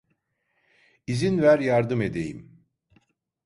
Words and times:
İzin 1.07 1.41
ver 1.41 1.59
yardım 1.59 2.01
edeyim. 2.01 2.61